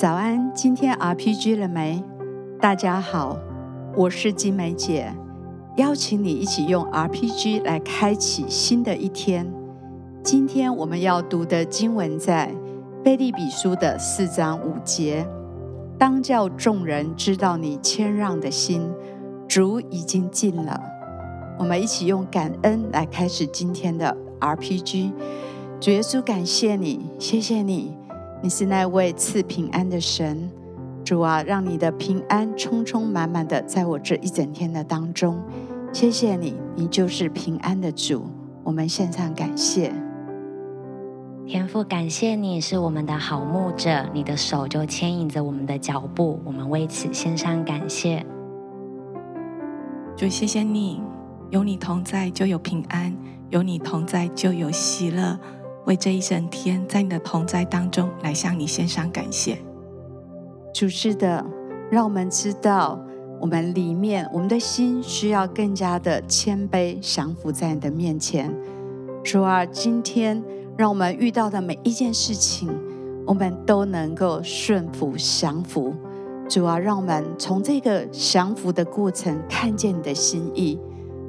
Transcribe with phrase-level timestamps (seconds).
[0.00, 2.02] 早安，今天 RPG 了没？
[2.58, 3.36] 大家好，
[3.94, 5.14] 我是金梅姐，
[5.76, 9.52] 邀请你一起用 RPG 来开启新的一天。
[10.22, 12.50] 今天我们要读的经文在
[13.04, 15.28] 贝利比书的四章五节，
[15.98, 18.90] 当叫众人知道你谦让的心，
[19.46, 20.80] 主已经尽了。
[21.58, 25.12] 我们一起用感恩来开始今天的 RPG。
[25.78, 27.94] 主耶稣，感谢你，谢谢你，
[28.42, 30.50] 你是那位赐平安的神。
[31.04, 35.42] 主啊，让你的平安充充满满的在我这一整天的当中。
[35.92, 38.26] 谢谢你，你就是平安的主。
[38.62, 39.92] 我们献上感谢。
[41.46, 48.24] 天父，感谢你是我们的好牧者，你的手就牵引着我们的脚步，我们为此献上感谢。
[50.16, 51.02] 主，谢谢你，
[51.50, 53.16] 有你同在就有平安，
[53.48, 55.40] 有你同在就有喜乐。
[55.90, 59.58] 为这一整天，在你的同在当中来向你献上感谢。
[60.72, 61.44] 主是的，
[61.90, 62.96] 让我们知道，
[63.40, 68.54] 我们里面我们的心需要更加的谦卑，降服在你的面前。
[69.24, 70.40] 主啊，今天。
[70.76, 72.70] 让我们遇到的每一件事情，
[73.26, 75.92] 我们都能够顺服、降服。
[76.48, 80.78] 主啊，让我们从这个降服的过程看见你的心意，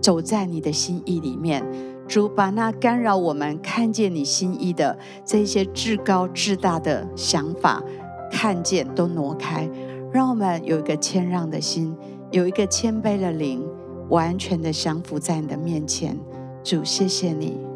[0.00, 1.62] 走在你的心意里面。
[2.06, 7.82] 主，把那干扰我们看见你心意的这些至高至大的想法，
[8.30, 9.68] 看见都挪开，
[10.12, 11.96] 让我们有一个谦让的心，
[12.30, 13.66] 有一个谦卑的灵，
[14.10, 16.18] 完全的降服在你的面前。
[16.62, 17.73] 主，谢谢你。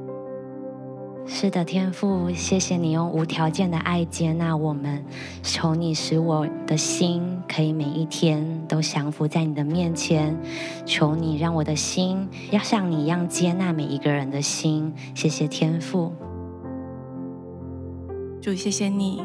[1.30, 5.04] 是的，天父，谢谢你用无条件的爱接纳我们。
[5.42, 10.34] 求你使我的心可以每一天都降服在你的面前。
[10.86, 14.92] 求你让我的心要像你一样接纳每一个人的心。
[15.14, 16.14] 谢谢天父。
[18.40, 19.22] 主，谢谢你，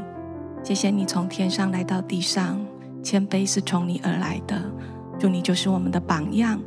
[0.62, 2.60] 谢谢你从天上来到地上，
[3.02, 4.62] 谦卑是从你而来的。
[5.18, 6.60] 主，你就是我们的榜样。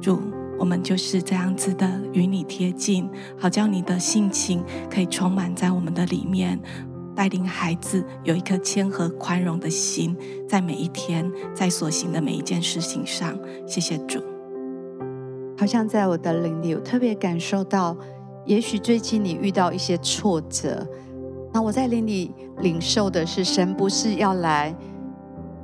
[0.00, 0.22] 主。
[0.58, 6.58] 我们就是这样子的与你贴近，好叫你的性情可以充满在我们的里面，
[7.14, 10.16] 带领孩子有一颗谦和宽容的心，
[10.48, 13.38] 在每一天，在所行的每一件事情上。
[13.66, 14.20] 谢谢主。
[15.56, 17.96] 好像在我的灵里，我特别感受到，
[18.46, 20.86] 也许最近你遇到一些挫折，
[21.52, 24.74] 那我在灵里领受的是，神不是要来。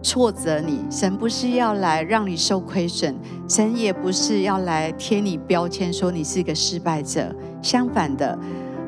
[0.03, 3.15] 挫折你，神不是要来让你受亏损，
[3.49, 7.35] 神也不是要来贴你标签，说你是个失败者。
[7.63, 8.39] 相反的，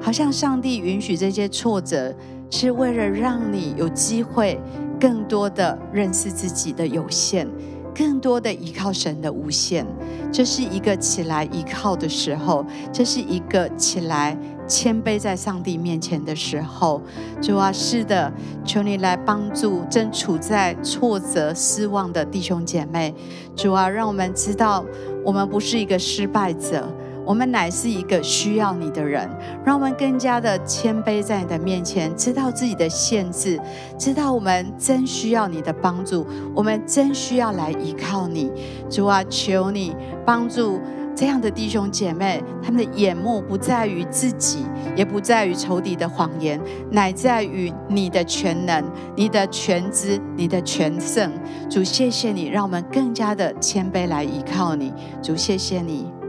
[0.00, 2.14] 好像上帝允许这些挫折，
[2.50, 4.58] 是为了让你有机会
[4.98, 7.46] 更多的认识自己的有限，
[7.94, 9.86] 更多的依靠神的无限。
[10.32, 14.36] 这是一个起来依靠的时候，这是一个起来。
[14.68, 17.02] 谦卑在上帝面前的时候，
[17.42, 18.32] 主啊，是的，
[18.64, 23.12] 求你来帮助正处在挫折、失望的弟兄姐妹。
[23.54, 24.82] 主啊，让我们知道，
[25.24, 26.88] 我们不是一个失败者，
[27.24, 29.28] 我们乃是一个需要你的人。
[29.64, 33.60] 让我们更加的谦卑在你的面前，知道自己的限制，
[33.98, 38.50] 知道我们真需要你的帮助，我们真需要来依靠你。
[38.90, 39.94] 主啊，求你
[40.24, 40.80] 帮助。
[41.14, 44.64] 这样的弟兄姐妹，他们的眼目不在于自己，
[44.96, 46.58] 也不在于仇敌的谎言，
[46.90, 48.82] 乃在于你的全能、
[49.14, 51.30] 你的全知、你的全胜。
[51.68, 54.90] 主，谢谢你，让我们更加的谦卑来依靠你。
[55.22, 56.21] 主，谢谢你。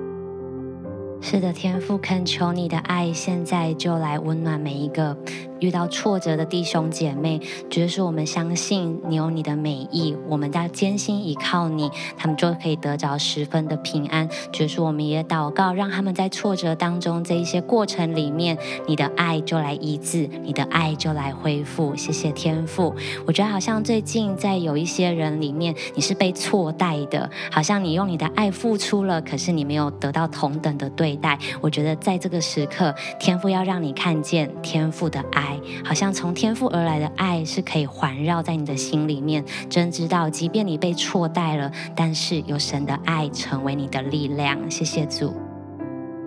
[1.34, 5.18] 是的，天父，恳求你的爱，现在就来温暖每一个。
[5.64, 14.28] 遇到挫折的弟兄姐妹，就是我们相信你有你的美意，我们在艰辛依靠你，他们就可以得着十分的平安。
[14.52, 21.96] 就是我们也祷告，让他们在挫折当中这一些过程里面，你的爱就来医治，你的爱就来恢复。
[21.96, 22.94] 谢谢天父。
[23.26, 31.40] 我觉得好像最近在有一些人里面，你是被错待的，好像你用你的爱付出了，可是你没有得到同等的对待。
[31.62, 35.53] 我觉得在这个时刻，天父要让你看见天父的爱。
[35.84, 44.58] 好像从天赋而来的爱是可以环绕在你的心里面，真知道，即便你被错待了，但是有神的爱成为你的力量。
[44.70, 45.34] 谢谢主。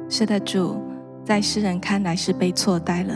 [0.08, 0.80] 是的，主，
[1.24, 3.14] 在世人看来是被错待了。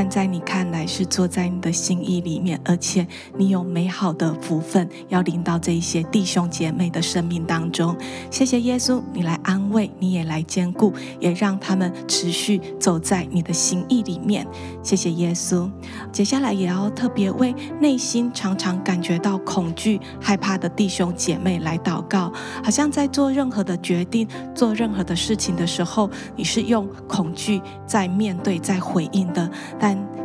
[0.00, 3.04] 但在你看来是坐在你的心意里面，而且
[3.36, 7.96] 你有美好的福分要临到这一些弟兄姐妹的生命当中。
[8.30, 14.46] 谢谢耶稣，你来安慰，你也来坚固，也让他们持续走在你的心意里面。
[14.84, 15.68] 谢谢耶稣。
[16.12, 22.32] 接下来也要特别为内心常常感觉到恐惧、害怕的弟兄姐妹来祷告。
[22.62, 29.50] 好像在做任何的决定、做任何的事情的时候，你是用恐惧在面对、在回应的。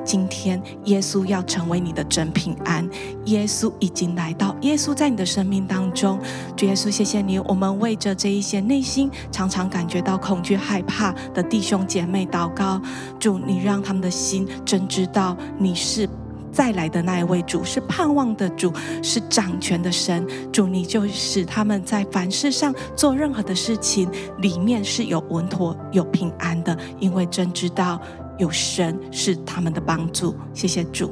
[0.03, 2.89] 今天耶稣要成为你的真平安。
[3.25, 6.19] 耶稣已经来到，耶稣在你的生命当中。
[6.55, 12.81] 主耶稣，谢谢你，我们为着这一些内心常常感觉到恐惧、害怕的弟兄姐妹祷告。
[13.19, 16.09] 主，你让他们的心真知道你是。
[16.51, 18.71] 再来的那一位主是盼望的主，
[19.01, 20.23] 是掌权的神。
[20.51, 24.07] 主，你就使他们在凡事上做任何的事情，
[24.37, 27.99] 里面是有稳妥、有平安的，因为真知道
[28.37, 30.35] 有神是他们的帮助。
[30.53, 31.11] 谢谢主。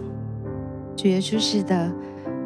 [0.96, 1.92] 主耶稣是的，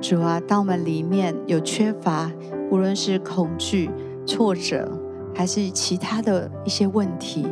[0.02, 2.32] 主啊，当我们里面有缺乏，
[2.72, 3.90] 无论是恐惧、
[4.26, 4.90] 挫折，
[5.34, 7.48] 还是其他的一些问题，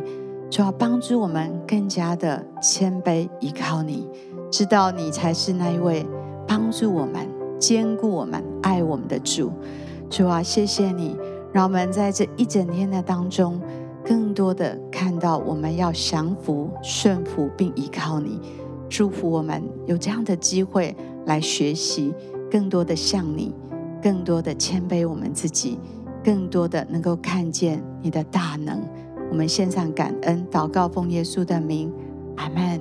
[0.50, 4.08] 主要帮助我们更加的谦卑，依靠你。
[4.50, 6.06] 知道你才是那一位
[6.46, 7.28] 帮助我们、
[7.58, 9.50] 坚固我们、爱我们的主。
[10.08, 11.16] 主啊，谢谢你，
[11.52, 13.60] 让我们在这一整天的当中，
[14.04, 18.38] 更多的看到我们要降服、顺服，并依靠你。
[18.88, 22.12] 祝福我们有这样的机会来学习，
[22.50, 23.54] 更多的像你，
[24.02, 25.78] 更多的谦卑我们自己，
[26.22, 28.82] 更多的能够看见你的大能。
[29.30, 31.90] 我们献上感恩，祷告，奉耶稣的名，
[32.36, 32.78] 阿门。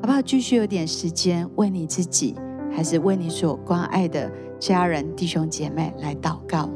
[0.00, 0.22] 好不好？
[0.22, 2.34] 继续有点时间为你自己，
[2.70, 6.68] 还是为你所关爱的家人、弟兄姐妹来祷告？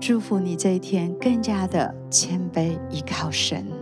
[0.00, 3.79] 祝福你这一天更加的谦卑，依靠神。